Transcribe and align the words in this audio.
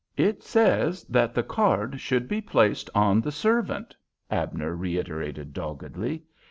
"It 0.17 0.41
says 0.41 1.03
that 1.03 1.35
the 1.35 1.43
card 1.43 1.99
should 1.99 2.27
be 2.27 2.41
placed 2.41 2.89
on 2.95 3.21
the 3.21 3.31
servant," 3.31 3.95
Abner 4.31 4.75
reiterated, 4.75 5.53
doggedly. 5.53 6.23